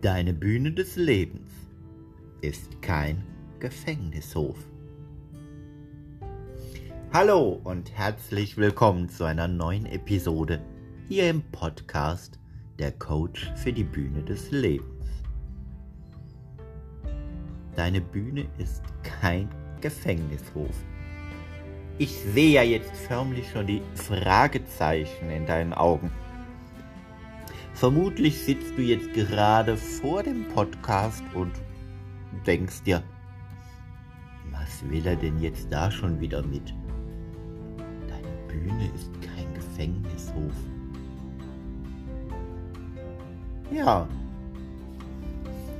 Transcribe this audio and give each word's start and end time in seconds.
Deine 0.00 0.32
Bühne 0.32 0.70
des 0.70 0.94
Lebens 0.94 1.50
ist 2.40 2.80
kein 2.82 3.24
Gefängnishof. 3.58 4.56
Hallo 7.12 7.60
und 7.64 7.90
herzlich 7.98 8.56
willkommen 8.56 9.08
zu 9.08 9.24
einer 9.24 9.48
neuen 9.48 9.86
Episode 9.86 10.62
hier 11.08 11.28
im 11.28 11.42
Podcast 11.50 12.38
Der 12.78 12.92
Coach 12.92 13.50
für 13.56 13.72
die 13.72 13.82
Bühne 13.82 14.22
des 14.22 14.52
Lebens. 14.52 15.04
Deine 17.74 18.00
Bühne 18.00 18.46
ist 18.58 18.84
kein 19.02 19.48
Gefängnishof. 19.80 20.76
Ich 21.98 22.12
sehe 22.12 22.52
ja 22.52 22.62
jetzt 22.62 22.94
förmlich 22.94 23.50
schon 23.50 23.66
die 23.66 23.82
Fragezeichen 23.96 25.28
in 25.30 25.44
deinen 25.44 25.72
Augen. 25.72 26.12
Vermutlich 27.78 28.36
sitzt 28.36 28.76
du 28.76 28.82
jetzt 28.82 29.12
gerade 29.12 29.76
vor 29.76 30.24
dem 30.24 30.48
Podcast 30.48 31.22
und 31.32 31.52
denkst 32.44 32.82
dir, 32.82 33.04
was 34.50 34.82
will 34.90 35.06
er 35.06 35.14
denn 35.14 35.38
jetzt 35.38 35.72
da 35.72 35.88
schon 35.88 36.20
wieder 36.20 36.42
mit? 36.44 36.74
Deine 38.08 38.36
Bühne 38.48 38.90
ist 38.96 39.12
kein 39.22 39.54
Gefängnishof. 39.54 40.56
Ja. 43.70 44.08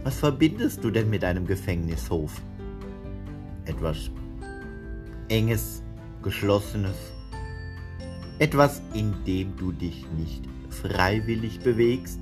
Was 0.04 0.20
verbindest 0.20 0.84
du 0.84 0.92
denn 0.92 1.10
mit 1.10 1.24
einem 1.24 1.48
Gefängnishof? 1.48 2.40
Etwas 3.64 4.08
Enges, 5.28 5.82
Geschlossenes. 6.22 7.12
Etwas, 8.38 8.82
in 8.94 9.12
dem 9.24 9.56
du 9.56 9.72
dich 9.72 10.06
nicht 10.16 10.48
freiwillig 10.82 11.60
bewegst. 11.60 12.20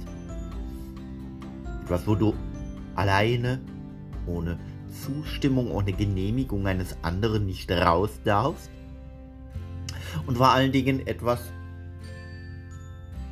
Etwas, 1.84 2.06
wo 2.06 2.14
du 2.14 2.34
alleine, 2.94 3.60
ohne 4.26 4.58
Zustimmung, 5.04 5.70
ohne 5.70 5.92
Genehmigung 5.92 6.66
eines 6.66 6.96
anderen 7.02 7.46
nicht 7.46 7.70
raus 7.70 8.10
darfst. 8.24 8.70
Und 10.26 10.36
vor 10.36 10.48
allen 10.48 10.72
Dingen 10.72 11.06
etwas, 11.06 11.52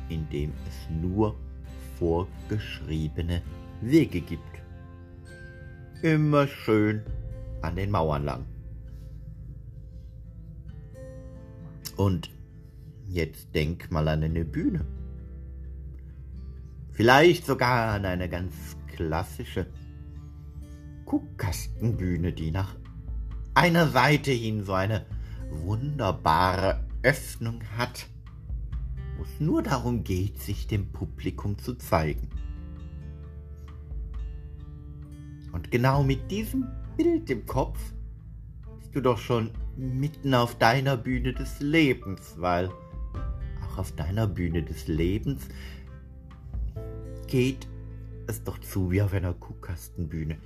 in 0.09 0.29
dem 0.29 0.53
es 0.67 1.01
nur 1.01 1.35
vorgeschriebene 1.97 3.41
Wege 3.81 4.21
gibt. 4.21 4.43
Immer 6.01 6.47
schön 6.47 7.01
an 7.61 7.75
den 7.75 7.91
Mauern 7.91 8.23
lang. 8.23 8.45
Und 11.97 12.29
jetzt 13.07 13.55
denk 13.55 13.91
mal 13.91 14.07
an 14.07 14.23
eine 14.23 14.45
Bühne. 14.45 14.85
Vielleicht 16.95 17.45
sogar 17.45 17.93
an 17.95 18.05
eine 18.05 18.29
ganz 18.29 18.53
klassische 18.87 19.67
Guckkastenbühne, 21.03 22.31
die 22.31 22.51
nach 22.51 22.73
einer 23.53 23.89
Seite 23.89 24.31
hin 24.31 24.63
so 24.63 24.71
eine 24.71 25.05
wunderbare 25.49 26.87
Öffnung 27.03 27.61
hat, 27.77 28.07
wo 29.17 29.23
es 29.23 29.39
nur 29.41 29.61
darum 29.61 30.05
geht, 30.05 30.39
sich 30.39 30.67
dem 30.67 30.89
Publikum 30.93 31.57
zu 31.57 31.75
zeigen. 31.75 32.29
Und 35.51 35.71
genau 35.71 36.01
mit 36.01 36.31
diesem 36.31 36.65
Bild 36.95 37.29
im 37.29 37.45
Kopf 37.45 37.77
bist 38.79 38.95
du 38.95 39.01
doch 39.01 39.17
schon 39.17 39.51
mitten 39.75 40.33
auf 40.33 40.57
deiner 40.57 40.95
Bühne 40.95 41.33
des 41.33 41.59
Lebens, 41.59 42.35
weil 42.37 42.69
auch 43.65 43.79
auf 43.79 43.91
deiner 43.91 44.27
Bühne 44.27 44.63
des 44.63 44.87
Lebens 44.87 45.49
geht 47.27 47.67
es 48.27 48.43
doch 48.43 48.59
zu 48.59 48.91
wie 48.91 49.01
auf 49.01 49.13
einer 49.13 49.33
Kuhkastenbühne. 49.33 50.37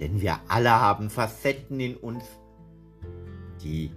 Denn 0.00 0.20
wir 0.20 0.38
alle 0.48 0.70
haben 0.70 1.10
Facetten 1.10 1.80
in 1.80 1.96
uns, 1.96 2.24
die 3.62 3.90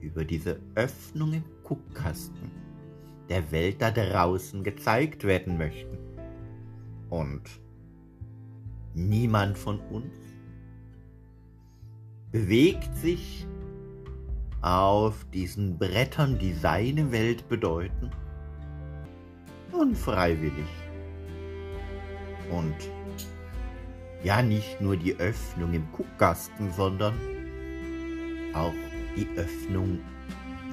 über 0.00 0.24
diese 0.24 0.60
Öffnung 0.74 1.32
im 1.32 1.44
Kuckkasten 1.62 2.50
der 3.28 3.50
Welt 3.50 3.80
da 3.80 3.90
draußen 3.90 4.62
gezeigt 4.62 5.24
werden 5.24 5.56
möchten. 5.56 5.98
Und 7.08 7.42
niemand 8.92 9.56
von 9.56 9.80
uns 9.80 10.14
bewegt 12.32 12.94
sich 12.96 13.46
auf 14.60 15.24
diesen 15.32 15.78
Brettern, 15.78 16.38
die 16.38 16.52
seine 16.52 17.12
Welt 17.12 17.48
bedeuten, 17.48 18.10
unfreiwillig. 19.72 20.83
Und 22.50 22.74
ja, 24.22 24.42
nicht 24.42 24.80
nur 24.80 24.96
die 24.96 25.14
Öffnung 25.16 25.74
im 25.74 25.84
Guckkasten, 25.92 26.72
sondern 26.72 27.14
auch 28.54 28.72
die 29.16 29.28
Öffnung, 29.36 29.98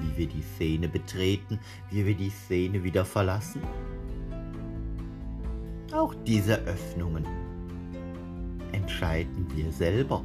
wie 0.00 0.18
wir 0.18 0.26
die 0.26 0.42
Szene 0.42 0.88
betreten, 0.88 1.58
wie 1.90 2.06
wir 2.06 2.14
die 2.14 2.30
Szene 2.30 2.82
wieder 2.82 3.04
verlassen. 3.04 3.62
Auch 5.92 6.14
diese 6.26 6.54
Öffnungen 6.62 7.26
entscheiden 8.72 9.46
wir 9.54 9.70
selber. 9.70 10.24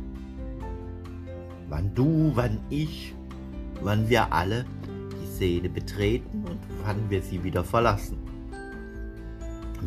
Wann 1.68 1.94
du, 1.94 2.32
wann 2.34 2.60
ich, 2.70 3.14
wann 3.82 4.08
wir 4.08 4.32
alle 4.32 4.66
die 5.22 5.28
Szene 5.28 5.70
betreten 5.70 6.46
und 6.48 6.60
wann 6.86 7.10
wir 7.10 7.22
sie 7.22 7.44
wieder 7.44 7.66
verlassen 7.66 8.27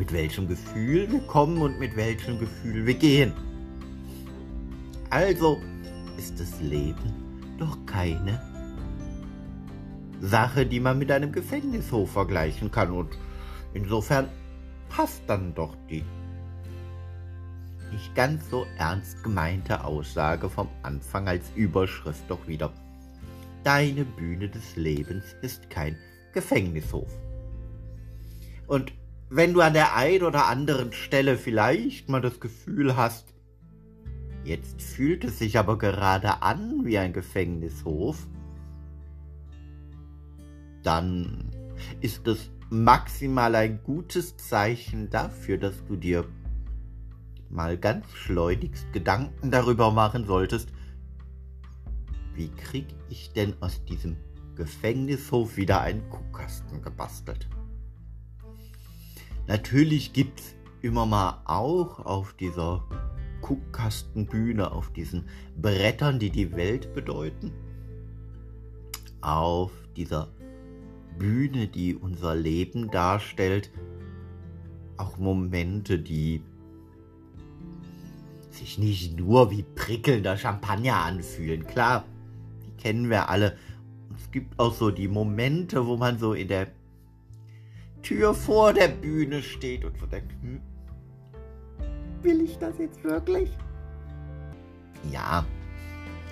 mit 0.01 0.15
welchem 0.15 0.49
Gefühl 0.49 1.13
wir 1.13 1.21
kommen 1.27 1.61
und 1.61 1.79
mit 1.79 1.95
welchem 1.95 2.39
Gefühl 2.39 2.87
wir 2.87 2.95
gehen. 2.95 3.35
Also 5.11 5.61
ist 6.17 6.41
das 6.41 6.59
Leben 6.63 7.13
doch 7.59 7.77
keine 7.85 8.41
Sache, 10.23 10.65
die 10.65 10.81
man 10.81 10.97
mit 10.97 11.13
einem 11.13 11.33
Gefängnishof 11.33 12.13
vergleichen 12.13 12.71
kann 12.71 12.93
und 12.93 13.11
insofern 13.75 14.31
passt 14.89 15.23
dann 15.27 15.55
doch 15.55 15.77
die 15.91 16.03
nicht 17.93 18.15
ganz 18.15 18.49
so 18.49 18.65
ernst 18.79 19.23
gemeinte 19.23 19.85
Aussage 19.85 20.49
vom 20.49 20.69
Anfang 20.83 21.29
als 21.29 21.45
Überschrift 21.57 22.25
doch 22.29 22.49
wieder. 22.49 22.73
Deine 23.65 24.07
Bühne 24.07 24.49
des 24.49 24.77
Lebens 24.77 25.37
ist 25.43 25.69
kein 25.69 25.95
Gefängnishof. 26.33 27.11
Und 28.67 28.95
wenn 29.31 29.55
du 29.55 29.61
an 29.61 29.73
der 29.73 29.95
einen 29.95 30.25
oder 30.25 30.47
anderen 30.47 30.93
Stelle 30.93 31.39
vielleicht 31.39 32.09
mal 32.09 32.21
das 32.21 32.41
Gefühl 32.41 32.97
hast, 32.97 33.33
jetzt 34.43 34.83
fühlt 34.83 35.23
es 35.23 35.39
sich 35.39 35.57
aber 35.57 35.79
gerade 35.79 36.43
an 36.43 36.85
wie 36.85 36.99
ein 36.99 37.13
Gefängnishof, 37.13 38.27
dann 40.83 41.51
ist 42.01 42.27
es 42.27 42.51
maximal 42.71 43.55
ein 43.55 43.81
gutes 43.85 44.37
Zeichen 44.37 45.11
dafür, 45.11 45.59
dass 45.59 45.85
du 45.87 45.95
dir 45.95 46.25
mal 47.49 47.79
ganz 47.79 48.11
schleunigst 48.13 48.93
Gedanken 48.93 49.53
darüber 49.53 49.93
machen 49.93 50.27
solltest, 50.27 50.71
wie 52.35 52.49
krieg 52.49 52.87
ich 53.09 53.33
denn 53.33 53.55
aus 53.61 53.85
diesem 53.85 54.17
Gefängnishof 54.57 55.57
wieder 55.57 55.81
einen 55.83 56.09
Kuhkasten 56.11 56.83
gebastelt? 56.83 57.49
Natürlich 59.51 60.13
gibt 60.13 60.39
es 60.39 60.55
immer 60.81 61.07
mal 61.07 61.43
auch 61.45 62.07
auf 62.07 62.35
dieser 62.35 62.85
Guckkastenbühne, 63.41 64.71
auf 64.71 64.93
diesen 64.93 65.25
Brettern, 65.61 66.21
die 66.21 66.31
die 66.31 66.53
Welt 66.53 66.95
bedeuten, 66.95 67.51
auf 69.21 69.73
dieser 69.97 70.29
Bühne, 71.19 71.67
die 71.67 71.97
unser 71.97 72.37
Leben 72.37 72.93
darstellt, 72.93 73.73
auch 74.97 75.19
Momente, 75.19 75.99
die 75.99 76.45
sich 78.51 78.79
nicht 78.79 79.19
nur 79.19 79.51
wie 79.51 79.65
prickelnder 79.65 80.37
Champagner 80.37 80.95
anfühlen. 80.95 81.67
Klar, 81.67 82.05
die 82.65 82.81
kennen 82.81 83.11
wir 83.11 83.29
alle. 83.29 83.57
es 84.15 84.31
gibt 84.31 84.61
auch 84.61 84.73
so 84.73 84.93
die 84.93 85.09
Momente, 85.09 85.89
wo 85.89 85.97
man 85.97 86.21
so 86.21 86.35
in 86.35 86.47
der 86.47 86.69
Tür 88.03 88.35
vor 88.35 88.73
der 88.73 88.89
Bühne 88.89 89.43
steht 89.43 89.85
und 89.85 89.99
so 89.99 90.07
denkt, 90.07 90.33
hm, 90.43 90.61
will 92.23 92.43
ich 92.43 92.59
das 92.59 92.79
jetzt 92.79 93.03
wirklich? 93.05 93.51
Ja, 95.11 95.45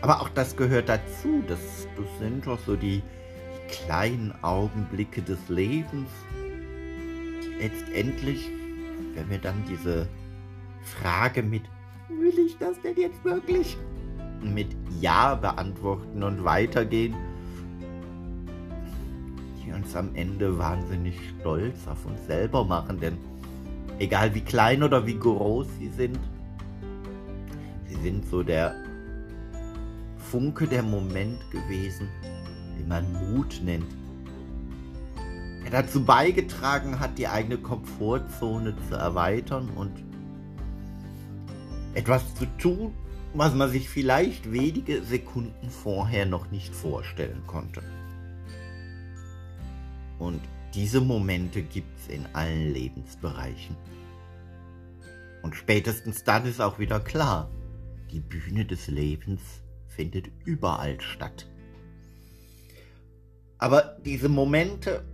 aber 0.01 0.21
auch 0.21 0.29
das 0.31 0.57
gehört 0.57 0.89
dazu. 0.89 1.43
Das, 1.47 1.89
das 1.97 2.19
sind 2.19 2.47
doch 2.47 2.59
so 2.67 2.77
die, 2.77 3.03
die 3.03 3.73
kleinen 3.73 4.33
Augenblicke 4.43 5.23
des 5.23 5.49
Lebens. 5.49 6.11
Letztendlich, 7.61 8.49
wenn 9.15 9.29
wir 9.31 9.39
dann 9.39 9.65
diese 9.69 10.07
Frage 10.83 11.43
mit, 11.43 11.63
will 12.09 12.39
ich 12.39 12.57
das 12.59 12.81
denn 12.81 12.97
jetzt 12.97 13.25
wirklich? 13.25 13.77
Mit 14.43 14.69
Ja 15.01 15.35
beantworten 15.35 16.23
und 16.23 16.45
weitergehen, 16.45 17.15
die 19.69 19.73
uns 19.75 19.95
am 19.95 20.15
Ende 20.15 20.59
wahnsinnig 20.59 21.17
stolz 21.39 21.87
auf 21.87 22.07
uns 22.07 22.27
selber 22.27 22.65
machen, 22.65 22.99
denn 22.99 23.19
Egal 23.99 24.33
wie 24.35 24.41
klein 24.41 24.83
oder 24.85 25.07
wie 25.07 25.19
groß 25.19 25.67
sie 25.79 25.89
sind. 25.89 26.21
Sie 27.87 27.97
sind 27.97 28.29
so 28.29 28.45
der 28.45 28.77
Funke, 30.31 30.69
der 30.69 30.85
Moment 30.85 31.39
gewesen, 31.51 32.09
den 32.79 32.87
man 32.87 33.13
Mut 33.13 33.61
nennt. 33.65 33.87
Der 35.65 35.83
dazu 35.83 36.05
beigetragen 36.05 37.01
hat, 37.01 37.19
die 37.19 37.27
eigene 37.27 37.59
Komfortzone 37.59 38.75
zu 38.89 38.95
erweitern 38.95 39.69
und 39.75 39.93
etwas 41.95 42.35
zu 42.37 42.47
tun, 42.59 42.95
was 43.35 43.53
man 43.55 43.69
sich 43.69 43.89
vielleicht 43.89 44.53
wenige 44.53 45.03
Sekunden 45.03 45.71
vorher 45.71 46.25
noch 46.25 46.53
nicht 46.53 46.73
vorstellen 46.73 47.43
konnte. 47.47 47.83
Und 50.19 50.41
diese 50.75 51.01
Momente 51.01 51.63
gibt 51.63 51.99
es 51.99 52.09
in 52.09 52.27
allen 52.35 52.73
Lebensbereichen. 52.73 53.77
Und 55.43 55.55
spätestens 55.55 56.25
dann 56.25 56.45
ist 56.47 56.61
auch 56.61 56.79
wieder 56.79 57.01
klar, 57.01 57.51
die 58.11 58.21
Bühne 58.21 58.65
des 58.65 58.89
Lebens 58.89 59.41
findet 59.87 60.31
überall 60.45 61.01
statt. 61.01 61.49
Aber 63.59 63.99
diese 64.05 64.29
Momente 64.29 65.05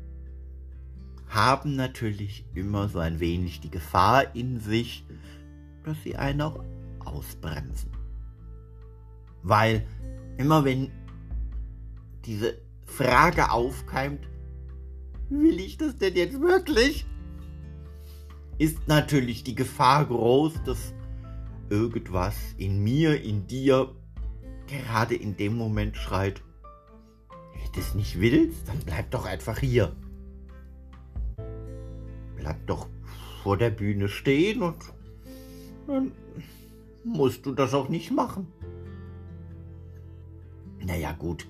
haben 1.28 1.76
natürlich 1.76 2.44
immer 2.54 2.88
so 2.88 2.98
ein 2.98 3.18
wenig 3.20 3.60
die 3.60 3.70
Gefahr 3.70 4.34
in 4.34 4.60
sich, 4.60 5.04
dass 5.84 6.02
sie 6.02 6.16
einen 6.16 6.42
auch 6.42 6.62
ausbremsen. 7.04 7.90
Weil 9.42 9.86
immer 10.36 10.64
wenn 10.64 10.90
diese 12.24 12.58
Frage 12.86 13.50
aufkeimt, 13.50 14.28
will 15.40 15.60
ich 15.60 15.76
das 15.76 15.96
denn 15.96 16.14
jetzt 16.14 16.40
wirklich? 16.40 17.06
Ist 18.58 18.86
natürlich 18.86 19.44
die 19.44 19.54
Gefahr 19.54 20.06
groß, 20.06 20.62
dass 20.64 20.94
irgendwas 21.70 22.36
in 22.56 22.82
mir, 22.82 23.22
in 23.22 23.46
dir, 23.46 23.94
gerade 24.66 25.14
in 25.14 25.36
dem 25.36 25.56
Moment 25.56 25.96
schreit, 25.96 26.42
wenn 27.54 27.72
du 27.72 27.80
es 27.80 27.94
nicht 27.94 28.20
willst, 28.20 28.68
dann 28.68 28.78
bleib 28.84 29.10
doch 29.10 29.24
einfach 29.24 29.58
hier. 29.58 29.94
Bleib 32.36 32.66
doch 32.66 32.88
vor 33.42 33.56
der 33.56 33.70
Bühne 33.70 34.08
stehen 34.08 34.62
und 34.62 34.76
dann 35.86 36.12
musst 37.04 37.44
du 37.46 37.52
das 37.52 37.74
auch 37.74 37.88
nicht 37.88 38.10
machen. 38.10 38.46
Naja 40.80 41.12
gut, 41.12 41.46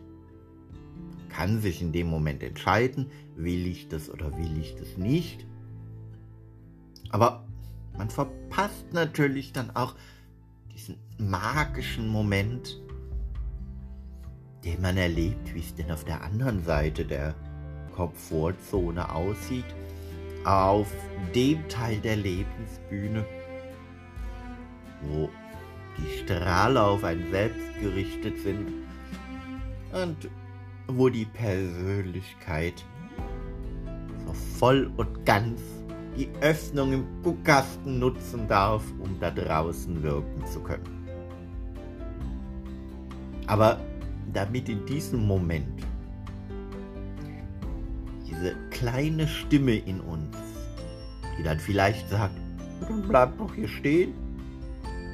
kann 1.28 1.60
sich 1.60 1.82
in 1.82 1.92
dem 1.92 2.08
Moment 2.08 2.42
entscheiden, 2.42 3.10
will 3.36 3.66
ich 3.66 3.88
das 3.88 4.08
oder 4.10 4.36
will 4.36 4.56
ich 4.58 4.76
das 4.76 4.96
nicht. 4.96 5.46
Aber 7.10 7.44
man 7.96 8.10
verpasst 8.10 8.92
natürlich 8.92 9.52
dann 9.52 9.74
auch 9.74 9.94
diesen 10.72 10.96
magischen 11.18 12.08
Moment, 12.08 12.80
den 14.64 14.80
man 14.80 14.96
erlebt, 14.96 15.54
wie 15.54 15.60
es 15.60 15.74
denn 15.74 15.90
auf 15.90 16.04
der 16.04 16.22
anderen 16.22 16.64
Seite 16.64 17.04
der 17.04 17.34
Komfortzone 17.94 19.12
aussieht, 19.12 19.64
auf 20.44 20.90
dem 21.34 21.68
Teil 21.68 21.98
der 21.98 22.16
Lebensbühne, 22.16 23.24
wo 25.02 25.30
die 25.98 26.24
Strahler 26.24 26.88
auf 26.88 27.04
einen 27.04 27.30
selbst 27.30 27.80
gerichtet 27.80 28.38
sind 28.40 28.66
und 29.92 30.28
wo 30.88 31.08
die 31.08 31.24
Persönlichkeit 31.24 32.84
so 34.26 34.32
voll 34.32 34.90
und 34.96 35.24
ganz 35.24 35.60
die 36.16 36.28
Öffnung 36.40 36.92
im 36.92 37.22
Guckkasten 37.22 37.98
nutzen 37.98 38.46
darf, 38.46 38.84
um 39.00 39.18
da 39.18 39.30
draußen 39.30 40.02
wirken 40.02 40.46
zu 40.46 40.60
können. 40.60 41.06
Aber 43.46 43.80
damit 44.32 44.68
in 44.68 44.84
diesem 44.86 45.26
Moment 45.26 45.82
diese 48.26 48.54
kleine 48.70 49.26
Stimme 49.26 49.76
in 49.76 50.00
uns, 50.00 50.36
die 51.38 51.42
dann 51.42 51.58
vielleicht 51.58 52.08
sagt, 52.08 52.34
dann 52.88 53.02
bleib 53.02 53.36
doch 53.38 53.54
hier 53.54 53.68
stehen, 53.68 54.14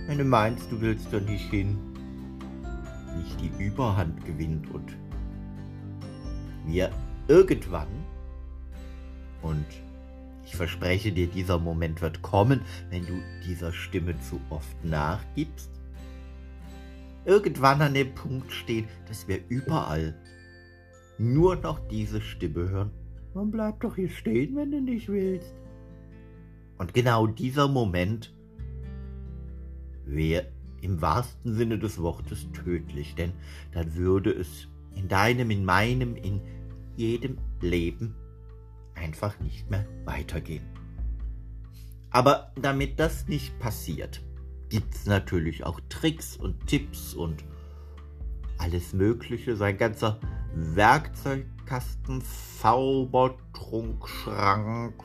wenn 0.06 0.18
du 0.18 0.24
meinst, 0.24 0.70
du 0.70 0.80
willst 0.80 1.12
doch 1.12 1.20
nicht 1.20 1.50
hin, 1.50 1.78
nicht 3.16 3.40
die 3.40 3.64
Überhand 3.64 4.24
gewinnt 4.24 4.70
und 4.72 4.96
wir 6.72 6.90
irgendwann, 7.28 7.88
und 9.42 9.66
ich 10.44 10.56
verspreche 10.56 11.12
dir, 11.12 11.26
dieser 11.26 11.58
Moment 11.58 12.02
wird 12.02 12.22
kommen, 12.22 12.60
wenn 12.90 13.06
du 13.06 13.20
dieser 13.46 13.72
Stimme 13.72 14.18
zu 14.20 14.40
oft 14.50 14.84
nachgibst, 14.84 15.70
irgendwann 17.24 17.80
an 17.82 17.94
dem 17.94 18.14
Punkt 18.14 18.50
stehen, 18.52 18.88
dass 19.08 19.28
wir 19.28 19.40
überall 19.48 20.14
nur 21.18 21.56
noch 21.56 21.78
diese 21.88 22.20
Stimme 22.20 22.68
hören. 22.68 22.90
Man 23.34 23.50
bleibt 23.50 23.84
doch 23.84 23.94
hier 23.94 24.08
stehen, 24.08 24.56
wenn 24.56 24.72
du 24.72 24.80
nicht 24.80 25.08
willst. 25.08 25.54
Und 26.78 26.94
genau 26.94 27.26
dieser 27.26 27.68
Moment 27.68 28.34
wäre 30.06 30.46
im 30.80 31.00
wahrsten 31.00 31.54
Sinne 31.54 31.78
des 31.78 31.98
Wortes 31.98 32.46
tödlich, 32.52 33.14
denn 33.14 33.32
dann 33.72 33.94
würde 33.94 34.32
es 34.32 34.66
in 34.96 35.06
deinem, 35.08 35.50
in 35.50 35.64
meinem, 35.64 36.16
in 36.16 36.40
jedem 37.00 37.38
Leben 37.62 38.14
einfach 38.94 39.40
nicht 39.40 39.70
mehr 39.70 39.86
weitergehen. 40.04 40.68
Aber 42.10 42.52
damit 42.60 43.00
das 43.00 43.26
nicht 43.26 43.58
passiert, 43.58 44.22
gibt 44.68 44.94
es 44.94 45.06
natürlich 45.06 45.64
auch 45.64 45.80
Tricks 45.88 46.36
und 46.36 46.66
Tipps 46.66 47.14
und 47.14 47.42
alles 48.58 48.92
Mögliche, 48.92 49.56
sein 49.56 49.78
ganzer 49.78 50.20
Werkzeugkasten, 50.54 52.22
Zaubertrunkschrank, 52.60 55.02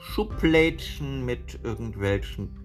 Schublädchen 0.00 1.24
mit 1.24 1.60
irgendwelchen 1.62 2.58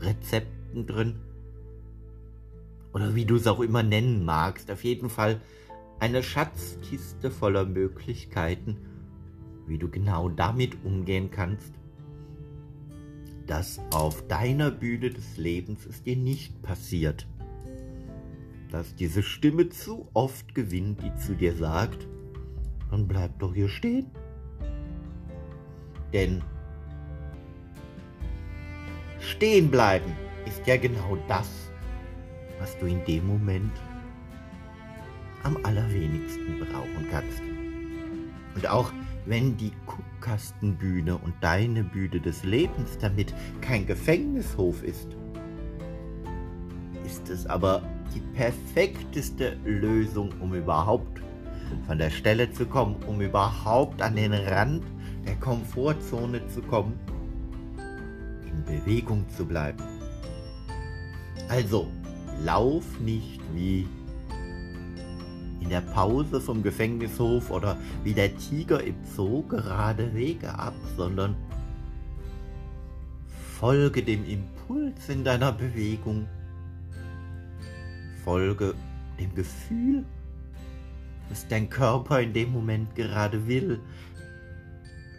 Rezepten 0.00 0.86
drin. 0.86 1.20
Oder 2.92 3.14
wie 3.14 3.24
du 3.24 3.36
es 3.36 3.46
auch 3.46 3.60
immer 3.60 3.82
nennen 3.82 4.24
magst. 4.24 4.70
Auf 4.70 4.84
jeden 4.84 5.10
Fall 5.10 5.40
eine 6.00 6.22
Schatzkiste 6.22 7.30
voller 7.30 7.64
Möglichkeiten, 7.64 8.76
wie 9.66 9.78
du 9.78 9.88
genau 9.90 10.28
damit 10.28 10.84
umgehen 10.84 11.30
kannst, 11.30 11.72
dass 13.46 13.80
auf 13.92 14.26
deiner 14.28 14.70
Bühne 14.70 15.10
des 15.10 15.36
Lebens 15.36 15.86
es 15.86 16.02
dir 16.02 16.16
nicht 16.16 16.62
passiert. 16.62 17.26
Dass 18.70 18.94
diese 18.94 19.22
Stimme 19.22 19.70
zu 19.70 20.08
oft 20.12 20.54
gewinnt, 20.54 21.02
die 21.02 21.14
zu 21.14 21.34
dir 21.34 21.54
sagt, 21.54 22.06
dann 22.90 23.08
bleib 23.08 23.38
doch 23.38 23.54
hier 23.54 23.68
stehen. 23.68 24.06
Denn 26.12 26.42
stehen 29.20 29.70
bleiben 29.70 30.12
ist 30.46 30.66
ja 30.66 30.76
genau 30.76 31.16
das, 31.28 31.67
was 32.58 32.76
du 32.78 32.86
in 32.86 33.04
dem 33.04 33.26
Moment 33.26 33.72
am 35.42 35.56
allerwenigsten 35.62 36.58
brauchen 36.58 37.06
kannst. 37.10 37.42
Und 38.54 38.68
auch 38.68 38.92
wenn 39.26 39.56
die 39.56 39.72
Guckkastenbühne 39.86 41.16
und 41.16 41.34
deine 41.40 41.84
Bühne 41.84 42.20
des 42.20 42.44
Lebens 42.44 42.98
damit 42.98 43.34
kein 43.60 43.86
Gefängnishof 43.86 44.82
ist, 44.82 45.08
ist 47.04 47.28
es 47.28 47.46
aber 47.46 47.82
die 48.14 48.20
perfekteste 48.36 49.56
Lösung, 49.64 50.30
um 50.40 50.54
überhaupt 50.54 51.22
von 51.86 51.98
der 51.98 52.10
Stelle 52.10 52.50
zu 52.52 52.66
kommen, 52.66 52.96
um 53.06 53.20
überhaupt 53.20 54.00
an 54.02 54.16
den 54.16 54.32
Rand 54.32 54.82
der 55.26 55.36
Komfortzone 55.36 56.46
zu 56.48 56.62
kommen, 56.62 56.98
in 58.46 58.64
Bewegung 58.64 59.28
zu 59.28 59.44
bleiben. 59.44 59.82
Also, 61.48 61.88
lauf 62.44 62.84
nicht 63.00 63.40
wie 63.54 63.86
in 65.60 65.68
der 65.68 65.80
Pause 65.80 66.40
vom 66.40 66.62
Gefängnishof 66.62 67.50
oder 67.50 67.76
wie 68.04 68.14
der 68.14 68.36
Tiger 68.36 68.82
im 68.82 68.94
Zoo 69.04 69.42
gerade 69.42 70.14
Wege 70.14 70.54
ab, 70.54 70.74
sondern 70.96 71.36
folge 73.58 74.02
dem 74.02 74.24
Impuls 74.24 75.08
in 75.08 75.24
deiner 75.24 75.52
Bewegung, 75.52 76.26
folge 78.24 78.74
dem 79.18 79.34
Gefühl, 79.34 80.04
was 81.28 81.46
dein 81.48 81.68
Körper 81.68 82.20
in 82.20 82.32
dem 82.32 82.52
Moment 82.52 82.94
gerade 82.94 83.46
will. 83.46 83.80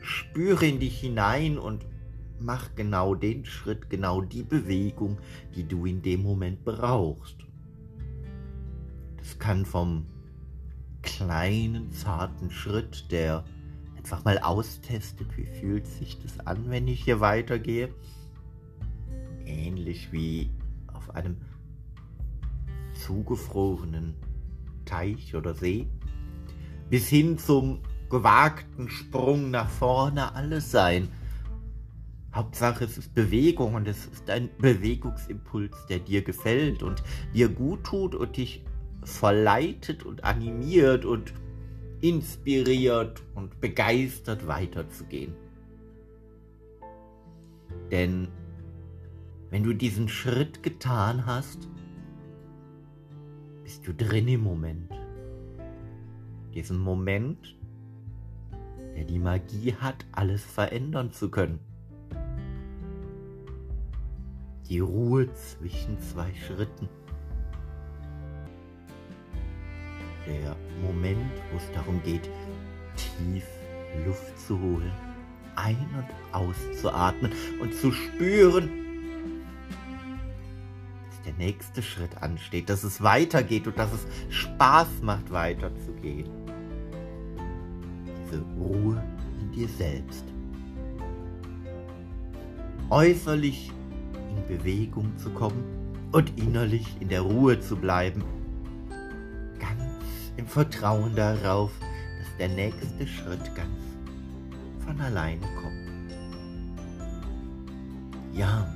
Spüre 0.01 0.65
in 0.65 0.79
dich 0.79 0.99
hinein 0.99 1.59
und 1.59 1.85
mach 2.41 2.75
genau 2.75 3.15
den 3.15 3.46
Schritt, 3.46 3.89
genau 3.89 4.22
die 4.22 4.43
Bewegung, 4.43 5.17
die 5.55 5.67
du 5.67 5.86
in 5.86 6.01
dem 6.01 6.24
Moment 6.24 6.63
brauchst. 6.63 7.38
Das 9.17 9.38
kann 9.39 9.65
vom 9.65 10.05
kleinen, 11.01 11.91
zarten 11.91 12.51
Schritt, 12.51 13.12
der 13.12 13.43
ein 13.46 13.60
einfach 14.00 14.24
mal 14.24 14.39
austestet, 14.39 15.27
wie 15.38 15.46
fühlt 15.46 15.86
sich 15.86 16.17
das 16.24 16.39
an, 16.48 16.69
wenn 16.69 16.88
ich 16.88 17.03
hier 17.03 17.19
weitergehe. 17.19 17.93
Ähnlich 19.46 20.12
wie 20.12 20.50
auf 20.91 21.13
einem 21.13 21.38
zugefrorenen 22.93 24.15
Teich 24.86 25.36
oder 25.36 25.53
See. 25.53 25.88
Bis 26.89 27.08
hin 27.08 27.38
zum 27.38 27.81
gewagten 28.10 28.89
Sprung 28.89 29.51
nach 29.51 29.69
vorne 29.69 30.34
alles 30.34 30.72
sein. 30.72 31.10
Hauptsache 32.39 32.86
es 32.86 32.98
ist 32.98 33.13
Bewegung 33.13 33.74
und 33.74 33.86
es 33.86 34.05
ist 34.05 34.29
ein 34.29 34.50
Bewegungsimpuls, 34.60 35.75
der 35.88 36.00
dir 36.00 36.22
gefällt 36.22 36.84
und 36.84 37.03
dir 37.34 37.50
gut 37.50 37.84
tut 37.84 38.15
und 38.15 38.38
dich 38.38 38.63
verleitet 39.03 40.05
und 40.05 40.24
animiert 40.24 41.03
und 41.03 41.34
inspiriert 42.00 43.22
und 43.36 43.60
begeistert 43.60 44.48
weiterzugehen. 44.48 45.34
Denn 47.91 48.29
wenn 49.50 49.63
du 49.63 49.74
diesen 49.74 50.08
Schritt 50.08 50.63
getan 50.63 51.25
hast, 51.25 51.67
bist 53.63 53.86
du 53.86 53.93
drin 53.93 54.29
im 54.29 54.43
Moment. 54.43 54.93
Diesen 56.53 56.79
Moment, 56.79 57.58
der 58.96 59.03
die 59.03 59.19
Magie 59.19 59.74
hat, 59.74 60.05
alles 60.13 60.46
verändern 60.46 61.12
zu 61.12 61.29
können. 61.29 61.60
Die 64.69 64.79
Ruhe 64.79 65.27
zwischen 65.33 65.99
zwei 65.99 66.31
Schritten. 66.45 66.88
der 70.29 70.55
Moment, 70.81 71.31
wo 71.51 71.57
es 71.57 71.71
darum 71.73 72.01
geht, 72.03 72.29
tief 72.95 73.45
Luft 74.05 74.38
zu 74.39 74.59
holen, 74.59 74.91
ein- 75.55 75.89
und 75.95 76.07
auszuatmen 76.31 77.31
und 77.59 77.73
zu 77.73 77.91
spüren, 77.91 78.69
dass 81.09 81.21
der 81.23 81.33
nächste 81.33 81.81
Schritt 81.81 82.15
ansteht, 82.21 82.69
dass 82.69 82.83
es 82.83 83.01
weitergeht 83.01 83.67
und 83.67 83.77
dass 83.77 83.91
es 83.91 84.05
Spaß 84.29 85.01
macht, 85.01 85.31
weiterzugehen. 85.31 86.29
Diese 88.05 88.41
Ruhe 88.57 89.03
in 89.41 89.51
dir 89.51 89.67
selbst. 89.67 90.25
Äußerlich 92.91 93.71
in 94.29 94.57
Bewegung 94.57 95.17
zu 95.17 95.29
kommen 95.31 95.63
und 96.12 96.38
innerlich 96.39 96.88
in 97.00 97.09
der 97.09 97.21
Ruhe 97.21 97.59
zu 97.59 97.75
bleiben 97.75 98.24
im 100.39 100.48
Vertrauen 100.48 101.13
darauf, 101.15 101.71
dass 102.17 102.38
der 102.38 102.48
nächste 102.48 103.05
Schritt 103.05 103.43
ganz 103.55 103.77
von 104.86 105.00
alleine 105.01 105.45
kommt. 105.62 106.13
Ja. 108.33 108.74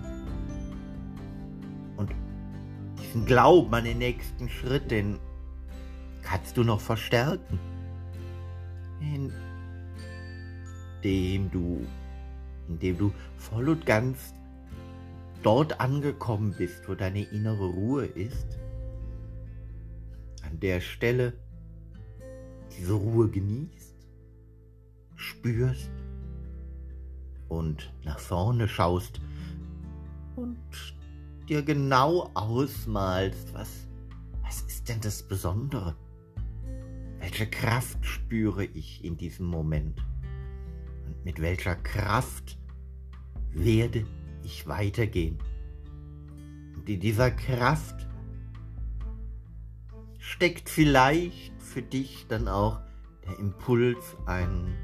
Und 1.96 2.12
diesen 3.02 3.26
Glauben 3.26 3.74
an 3.74 3.86
den 3.86 4.00
nächsten 4.00 4.50
Schritt, 4.50 4.92
den 4.92 5.18
kannst 6.22 6.58
du 6.58 6.64
noch 6.64 6.82
verstärken. 6.82 7.58
Indem 11.02 11.50
du, 11.50 11.88
indem 12.68 12.98
du 12.98 13.14
voll 13.38 13.70
und 13.70 13.86
ganz 13.86 14.34
dort 15.44 15.80
angekommen 15.80 16.56
bist, 16.58 16.88
wo 16.88 16.96
deine 16.96 17.24
innere 17.24 17.66
Ruhe 17.66 18.06
ist. 18.06 18.58
An 20.42 20.60
der 20.60 20.82
Stelle, 20.82 21.34
diese 22.78 22.94
Ruhe 22.94 23.30
genießt, 23.30 24.08
spürst 25.16 25.92
und 27.50 27.94
nach 28.04 28.20
vorne 28.20 28.68
schaust 28.68 29.22
und 30.36 30.58
dir 31.48 31.62
genau 31.62 32.32
ausmalst, 32.34 33.54
was, 33.54 33.88
was 34.42 34.62
ist 34.64 34.90
denn 34.90 35.02
das 35.02 35.22
Besondere? 35.24 35.96
Welche 37.20 37.48
Kraft 37.48 38.06
spüre 38.06 38.66
ich 38.66 39.04
in 39.04 39.18
diesem 39.18 39.46
Moment? 39.46 40.02
Und 41.06 41.24
mit 41.24 41.42
welcher 41.42 41.76
Kraft 41.76 42.58
werde 43.54 44.00
ich 44.00 44.23
weitergehen? 44.68 45.40
Und 46.76 46.90
in 46.90 47.00
dieser 47.00 47.32
Kraft 47.32 48.08
steckt 50.20 50.70
vielleicht 50.70 51.62
für 51.62 51.82
dich 51.82 52.26
dann 52.28 52.48
auch 52.48 52.80
der 53.26 53.40
Impuls, 53.40 54.18
einen 54.26 54.76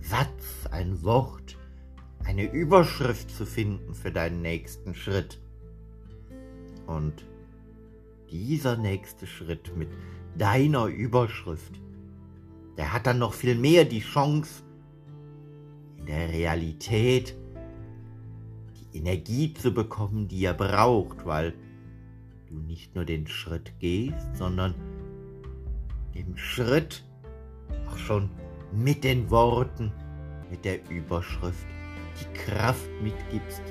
Satz, 0.00 0.66
ein 0.70 1.02
Wort, 1.02 1.56
eine 2.24 2.50
Überschrift 2.50 3.30
zu 3.30 3.46
finden 3.46 3.94
für 3.94 4.10
deinen 4.10 4.42
nächsten 4.42 4.94
Schritt. 4.94 5.40
Und 6.86 7.26
dieser 8.30 8.76
nächste 8.76 9.26
Schritt 9.26 9.74
mit 9.76 9.88
deiner 10.36 10.86
Überschrift, 10.86 11.80
der 12.76 12.92
hat 12.92 13.06
dann 13.06 13.18
noch 13.18 13.32
viel 13.32 13.54
mehr 13.54 13.84
die 13.84 14.00
Chance, 14.00 14.62
in 15.98 16.06
der 16.06 16.28
Realität 16.28 17.34
Energie 18.94 19.52
zu 19.52 19.72
bekommen, 19.72 20.28
die 20.28 20.44
er 20.44 20.54
braucht, 20.54 21.26
weil 21.26 21.52
du 22.48 22.54
nicht 22.54 22.94
nur 22.94 23.04
den 23.04 23.26
Schritt 23.26 23.72
gehst, 23.80 24.36
sondern 24.36 24.74
dem 26.14 26.36
Schritt 26.36 27.04
auch 27.88 27.98
schon 27.98 28.30
mit 28.72 29.04
den 29.04 29.30
Worten, 29.30 29.92
mit 30.50 30.64
der 30.64 30.88
Überschrift 30.88 31.66
die 32.20 32.38
Kraft 32.38 32.88
mitgibst, 33.02 33.62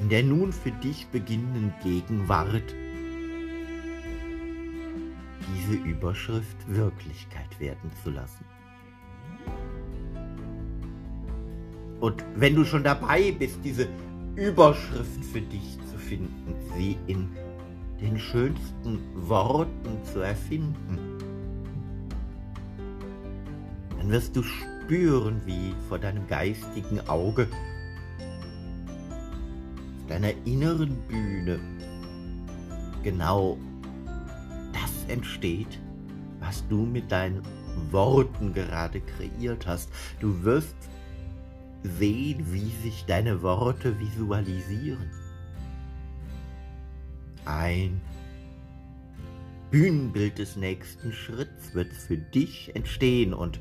in 0.00 0.08
der 0.08 0.22
nun 0.22 0.52
für 0.52 0.70
dich 0.70 1.06
beginnenden 1.08 1.72
Gegenwart 1.82 2.74
diese 5.54 5.74
Überschrift 5.74 6.56
Wirklichkeit 6.68 7.58
werden 7.58 7.90
zu 8.02 8.10
lassen. 8.10 8.44
Und 12.00 12.24
wenn 12.36 12.54
du 12.54 12.64
schon 12.64 12.84
dabei 12.84 13.32
bist, 13.32 13.58
diese 13.64 13.88
Überschrift 14.36 15.24
für 15.32 15.40
dich 15.40 15.78
zu 15.90 15.98
finden, 15.98 16.54
sie 16.76 16.96
in 17.06 17.28
den 18.00 18.18
schönsten 18.18 19.00
Worten 19.14 19.98
zu 20.04 20.20
erfinden, 20.20 20.98
dann 23.98 24.10
wirst 24.10 24.36
du 24.36 24.42
spüren, 24.42 25.40
wie 25.44 25.74
vor 25.88 25.98
deinem 25.98 26.26
geistigen 26.28 27.00
Auge, 27.08 27.48
deiner 30.06 30.30
inneren 30.44 30.96
Bühne, 31.08 31.58
genau 33.02 33.58
das 34.72 35.12
entsteht, 35.12 35.80
was 36.38 36.66
du 36.68 36.82
mit 36.82 37.10
deinen 37.10 37.42
Worten 37.90 38.54
gerade 38.54 39.00
kreiert 39.00 39.66
hast. 39.66 39.90
Du 40.20 40.44
wirst 40.44 40.76
sehen, 41.82 42.52
wie 42.52 42.70
sich 42.82 43.04
deine 43.06 43.42
Worte 43.42 43.98
visualisieren 43.98 45.10
ein 47.48 48.00
Bühnenbild 49.70 50.38
des 50.38 50.56
nächsten 50.56 51.12
Schritts 51.12 51.74
wird 51.74 51.92
für 51.92 52.18
dich 52.18 52.74
entstehen 52.76 53.34
und 53.34 53.60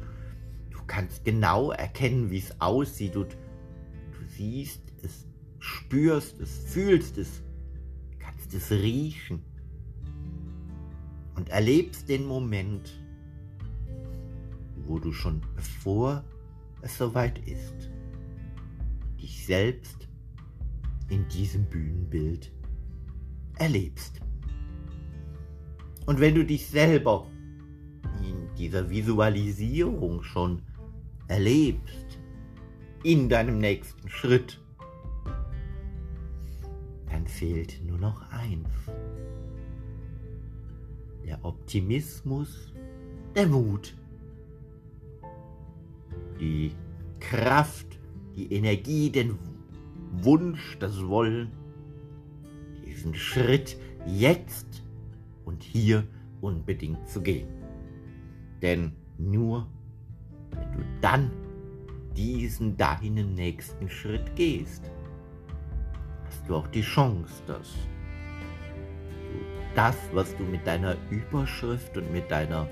du 0.72 0.80
kannst 0.88 1.26
genau 1.26 1.72
erkennen, 1.72 2.30
wie 2.30 2.40
es 2.40 2.60
aussieht. 2.62 3.16
Du, 3.16 3.24
du 3.24 4.26
siehst 4.28 4.82
es, 5.04 5.26
spürst 5.60 6.40
es, 6.40 6.58
fühlst 6.66 7.18
es, 7.18 7.42
kannst 8.20 8.54
es 8.54 8.72
riechen 8.72 9.42
und 11.36 11.50
erlebst 11.50 12.10
den 12.10 12.26
Moment, 12.26 13.02
wo 14.86 15.00
du 15.00 15.14
schon 15.14 15.42
bevor 15.56 16.24
es 16.82 16.98
soweit 16.98 17.40
ist, 17.48 17.90
dich 19.18 19.46
selbst 19.46 20.08
in 21.10 21.28
diesem 21.30 21.66
Bühnenbild 21.66 22.52
erlebst. 23.58 24.20
Und 26.06 26.20
wenn 26.20 26.36
du 26.36 26.46
dich 26.46 26.68
selber 26.68 27.28
in 28.22 28.54
dieser 28.56 28.90
Visualisierung 28.90 30.24
schon 30.24 30.62
erlebst, 31.28 32.20
in 33.04 33.30
deinem 33.30 33.60
nächsten 33.60 34.10
Schritt, 34.10 34.60
dann 37.10 37.28
fehlt 37.28 37.82
nur 37.86 37.98
noch 37.98 38.22
eins. 38.32 38.70
Der 41.26 41.44
Optimismus, 41.44 42.74
der 43.36 43.48
Mut, 43.48 43.96
die 46.40 46.72
Kraft, 47.20 47.97
die 48.38 48.54
Energie, 48.54 49.10
den 49.10 49.38
Wunsch, 50.22 50.78
das 50.80 51.06
Wollen, 51.08 51.52
diesen 52.86 53.16
Schritt 53.16 53.78
jetzt 54.06 54.84
und 55.44 55.64
hier 55.64 56.04
unbedingt 56.40 57.10
zu 57.10 57.22
gehen. 57.22 57.48
Denn 58.62 58.94
nur 59.18 59.68
wenn 60.52 60.72
du 60.72 60.80
dann 61.02 61.32
diesen 62.16 62.78
deinen 62.78 63.36
nächsten 63.36 63.90
Schritt 63.90 64.36
gehst, 64.36 64.90
hast 66.26 66.48
du 66.48 66.56
auch 66.56 66.68
die 66.68 66.82
Chance, 66.82 67.42
dass 67.48 67.74
du 67.74 67.80
das, 69.76 69.98
was 70.14 70.36
du 70.38 70.44
mit 70.44 70.66
deiner 70.66 70.96
Überschrift 71.10 71.98
und 71.98 72.12
mit 72.12 72.30
deiner 72.30 72.68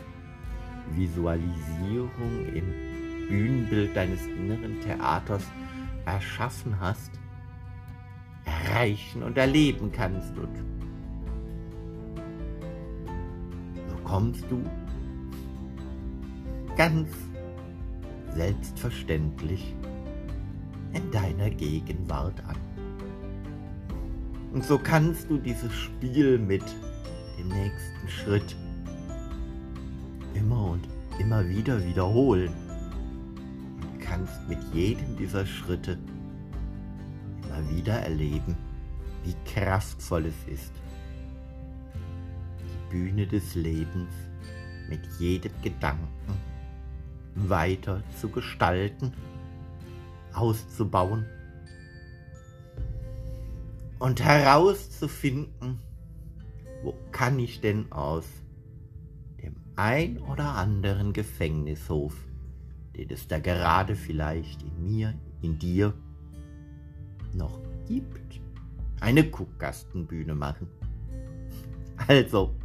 Visualisierung 0.96 2.46
im 2.54 2.95
Bühnenbild 3.28 3.96
deines 3.96 4.26
inneren 4.28 4.80
Theaters 4.82 5.44
erschaffen 6.06 6.80
hast, 6.80 7.12
erreichen 8.46 9.24
und 9.24 9.38
erleben 9.38 9.92
kannst. 9.92 10.38
Und 10.38 10.56
so 13.90 13.96
kommst 14.04 14.44
du 14.50 14.64
ganz 16.76 17.10
selbstverständlich 18.36 19.74
in 20.94 21.12
deiner 21.12 21.50
Gegenwart 21.50 22.40
an. 22.48 22.56
Und 24.54 24.64
so 24.64 24.78
kannst 24.78 25.30
du 25.30 25.38
dieses 25.38 25.74
Spiel 25.74 26.38
mit 26.38 26.64
dem 27.38 27.50
nächsten 27.50 28.08
Schritt 28.08 28.56
immer 30.34 30.72
und 30.72 30.88
immer 31.20 31.48
wieder 31.48 31.84
wiederholen. 31.86 32.54
Kannst 34.16 34.48
mit 34.48 34.60
jedem 34.74 35.18
dieser 35.18 35.46
Schritte 35.46 35.98
immer 37.44 37.70
wieder 37.70 37.96
erleben, 37.96 38.56
wie 39.26 39.36
kraftvoll 39.44 40.28
es 40.28 40.48
ist, 40.48 40.72
die 42.62 42.92
Bühne 42.92 43.28
des 43.28 43.56
Lebens 43.56 44.14
mit 44.88 45.02
jedem 45.20 45.52
Gedanken 45.62 46.08
weiter 47.36 48.02
zu 48.18 48.30
gestalten, 48.30 49.12
auszubauen 50.32 51.26
und 54.00 54.24
herauszufinden, 54.24 55.82
wo 56.84 56.96
kann 57.12 57.38
ich 57.38 57.60
denn 57.60 57.92
aus 57.92 58.24
dem 59.44 59.58
ein 59.76 60.20
oder 60.20 60.56
anderen 60.56 61.12
Gefängnishof, 61.12 62.16
den 62.96 63.10
es 63.10 63.28
da 63.28 63.40
gerade 63.40 63.96
vielleicht 63.96 64.64
in 64.64 64.84
mir, 64.84 65.14
in 65.42 65.60
dir 65.60 65.94
noch 67.34 67.60
gibt, 67.88 68.42
eine 69.02 69.24
Kuckgastenbühne 69.24 70.36
machen. 70.36 70.68
Also, 72.08 72.56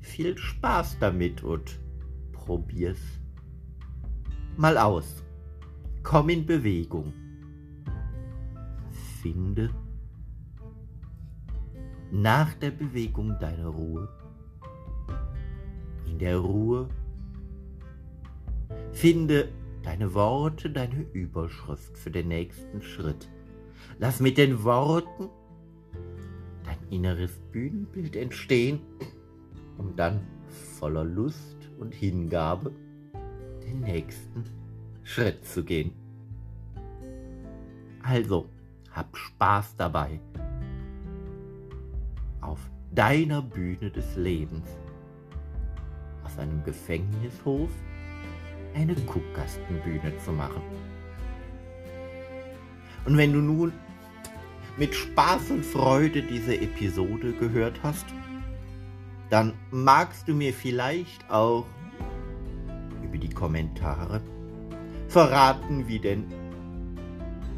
viel 0.00 0.36
Spaß 0.36 0.98
damit 1.00 1.42
und 1.42 1.78
probier's 2.32 3.00
mal 4.56 4.78
aus. 4.78 5.22
Komm 6.02 6.30
in 6.30 6.46
Bewegung. 6.46 7.12
Finde 9.22 9.70
nach 12.10 12.54
der 12.54 12.70
Bewegung 12.70 13.36
deine 13.38 13.66
Ruhe. 13.66 14.08
In 16.06 16.18
der 16.18 16.38
Ruhe 16.38 16.88
finde 18.92 19.48
deine 19.82 20.14
Worte, 20.14 20.70
deine 20.70 21.06
Überschrift 21.12 21.96
für 21.96 22.10
den 22.10 22.28
nächsten 22.28 22.82
Schritt. 22.82 23.28
Lass 23.98 24.20
mit 24.20 24.38
den 24.38 24.64
Worten 24.64 25.28
dein 26.64 26.78
inneres 26.90 27.38
Bühnenbild 27.52 28.16
entstehen, 28.16 28.80
um 29.78 29.96
dann 29.96 30.20
voller 30.78 31.04
Lust 31.04 31.70
und 31.78 31.94
Hingabe 31.94 32.72
den 33.64 33.80
nächsten 33.80 34.44
Schritt 35.02 35.44
zu 35.44 35.64
gehen. 35.64 35.92
Also, 38.02 38.46
hab 38.90 39.16
Spaß 39.16 39.76
dabei. 39.76 40.20
Auf 42.40 42.58
deiner 42.94 43.42
Bühne 43.42 43.90
des 43.90 44.16
Lebens. 44.16 44.66
Aus 46.24 46.38
einem 46.38 46.62
Gefängnishof 46.64 47.70
eine 48.74 48.94
Kuckgastenbühne 48.94 50.16
zu 50.24 50.32
machen. 50.32 50.62
Und 53.04 53.16
wenn 53.16 53.32
du 53.32 53.40
nun 53.40 53.72
mit 54.76 54.94
Spaß 54.94 55.50
und 55.50 55.64
Freude 55.64 56.22
diese 56.22 56.56
Episode 56.56 57.32
gehört 57.32 57.80
hast, 57.82 58.06
dann 59.30 59.52
magst 59.70 60.28
du 60.28 60.34
mir 60.34 60.52
vielleicht 60.52 61.28
auch 61.30 61.66
über 63.02 63.18
die 63.18 63.28
Kommentare 63.28 64.20
verraten, 65.08 65.88
wie 65.88 65.98
denn 65.98 66.24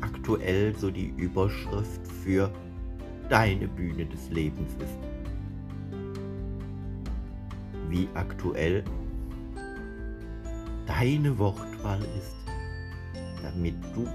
aktuell 0.01 0.75
so 0.77 0.91
die 0.91 1.09
Überschrift 1.17 2.07
für 2.25 2.51
deine 3.29 3.69
Bühne 3.69 4.07
des 4.07 4.31
Lebens 4.31 4.73
ist. 4.75 4.99
Wie 7.89 8.09
aktuell 8.15 8.85
deine 10.91 11.39
Wortwahl 11.39 12.01
ist, 12.19 12.37
damit 13.43 13.75
du 13.95 14.09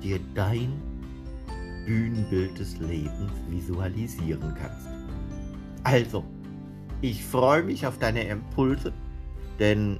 dir 0.00 0.20
dein 0.34 0.80
Bühnenbild 1.86 2.56
des 2.56 2.78
Lebens 2.78 3.32
visualisieren 3.48 4.54
kannst. 4.54 4.88
Also, 5.82 6.24
ich 7.00 7.24
freue 7.24 7.64
mich 7.64 7.84
auf 7.84 7.98
deine 7.98 8.22
Impulse, 8.28 8.92
denn 9.58 9.98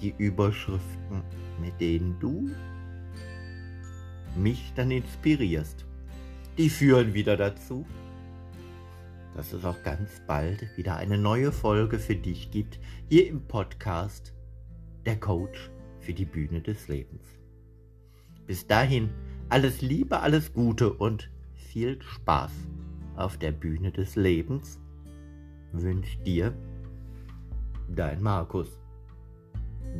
die 0.00 0.14
Überschriften, 0.18 1.22
mit 1.60 1.80
denen 1.80 2.18
du 2.18 2.50
mich 4.34 4.72
dann 4.74 4.90
inspirierst, 4.90 5.86
die 6.58 6.70
führen 6.70 7.14
wieder 7.14 7.36
dazu, 7.36 7.86
dass 9.36 9.52
es 9.52 9.64
auch 9.64 9.80
ganz 9.84 10.10
bald 10.26 10.66
wieder 10.76 10.96
eine 10.96 11.18
neue 11.18 11.52
Folge 11.52 11.98
für 11.98 12.16
dich 12.16 12.50
gibt, 12.50 12.80
hier 13.08 13.28
im 13.28 13.46
Podcast 13.46 14.35
Der 15.06 15.18
Coach 15.18 15.70
für 16.00 16.12
die 16.12 16.24
Bühne 16.24 16.60
des 16.60 16.88
Lebens. 16.88 17.22
Bis 18.46 18.66
dahin 18.66 19.10
alles 19.48 19.80
Liebe, 19.80 20.20
alles 20.20 20.52
Gute 20.52 20.92
und 20.92 21.30
viel 21.54 22.02
Spaß 22.02 22.52
auf 23.16 23.38
der 23.38 23.52
Bühne 23.52 23.92
des 23.92 24.16
Lebens 24.16 24.80
wünscht 25.72 26.26
dir 26.26 26.52
dein 27.88 28.20
Markus, 28.20 28.80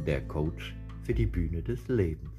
der 0.06 0.26
Coach 0.26 0.74
für 1.02 1.14
die 1.14 1.26
Bühne 1.26 1.62
des 1.62 1.86
Lebens. 1.88 2.35